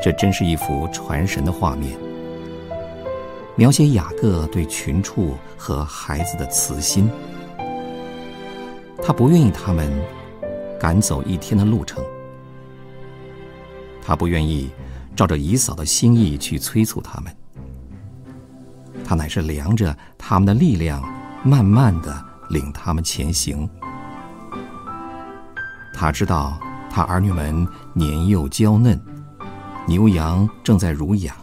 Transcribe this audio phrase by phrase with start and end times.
[0.00, 1.98] 这真是一幅传神的画面，
[3.56, 7.10] 描写雅各对群畜和孩子的慈心。
[9.02, 9.90] 他不愿意他们
[10.78, 12.02] 赶走一天的路程，
[14.00, 14.70] 他不愿意
[15.16, 17.36] 照着姨嫂的心意去催促他们，
[19.04, 21.02] 他乃是量着他们的力量，
[21.42, 23.68] 慢慢的领他们前行。
[25.92, 26.56] 他知道
[26.88, 28.98] 他儿女们年幼娇嫩。
[29.88, 31.34] 牛羊正在乳养，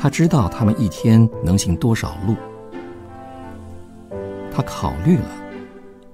[0.00, 2.34] 他知道他们一天能行多少路，
[4.50, 5.28] 他考虑了，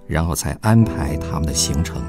[0.08, 2.02] 然后才安排他们的行程。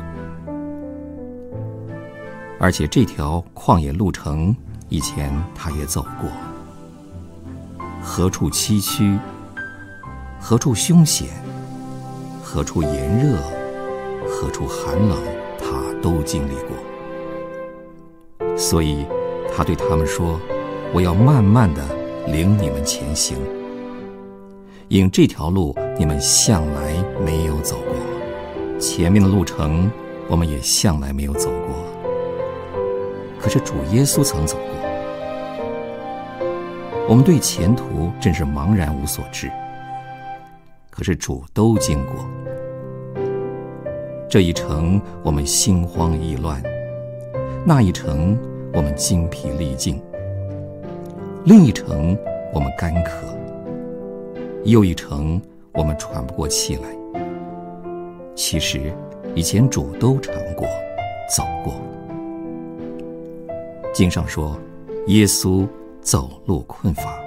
[2.59, 4.55] 而且这条旷野路程
[4.89, 6.27] 以前他也走过，
[8.01, 9.19] 何处崎岖，
[10.39, 11.27] 何处凶险，
[12.43, 13.37] 何处炎热，
[14.27, 15.15] 何处寒冷，
[15.59, 16.75] 他都经历过。
[18.67, 19.05] 所以，
[19.55, 20.39] 他对他们说
[20.91, 21.83] ：“我要慢慢的
[22.25, 23.37] 领你们前行，
[24.87, 29.87] 因这条路你们向来没有走过，前面的路程
[30.27, 31.75] 我们也向来没有走过。
[33.39, 36.49] 可是主耶稣曾走过，
[37.07, 39.47] 我们对前途真是茫然无所知。
[40.89, 42.25] 可是主都经过，
[44.27, 46.59] 这一程我们心慌意乱。”
[47.67, 48.37] 那一程，
[48.75, 49.95] 我们精疲力尽；
[51.45, 52.17] 另一程，
[52.53, 53.25] 我们干渴；
[54.65, 56.81] 又一程，我们喘不过气来。
[58.35, 58.93] 其实，
[59.33, 60.67] 以前主都尝过，
[61.33, 61.73] 走过。
[63.93, 64.59] 经上说，
[65.07, 65.65] 耶稣
[66.01, 67.17] 走路困乏，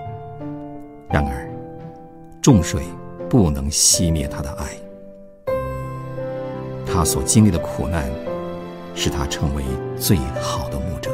[1.08, 1.48] 然而
[2.42, 2.82] 众水
[3.26, 4.66] 不能熄灭他的爱。
[6.84, 8.04] 他所经历的苦难。
[8.94, 9.62] 使他成为
[9.96, 11.12] 最好的牧者。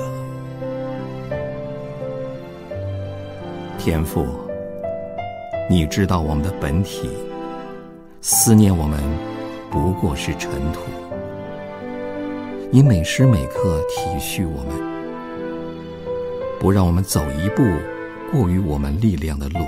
[3.85, 4.27] 天父，
[5.69, 7.11] 你知道我们的本体，
[8.23, 8.99] 思念我们
[9.71, 10.81] 不过是尘土。
[12.71, 14.75] 你每时每刻体恤我们，
[16.59, 17.63] 不让我们走一步
[18.33, 19.61] 过于我们力量的路。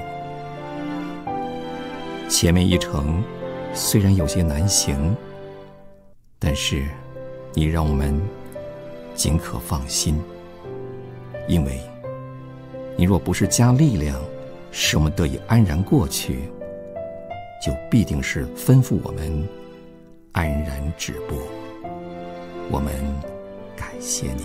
[2.27, 3.23] 前面一程
[3.75, 5.15] 虽然有些难行，
[6.39, 6.87] 但是。
[7.59, 8.19] 你让我们
[9.15, 10.21] 尽可放心，
[11.49, 11.81] 因为
[12.99, 14.19] 你若不是加力量，
[14.73, 16.49] 使我们得以安然过去，
[17.63, 19.47] 就必定是吩咐我们
[20.33, 21.37] 安然止步。
[22.71, 22.95] 我们
[23.77, 24.45] 感谢你，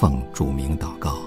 [0.00, 1.18] 奉主名祷告。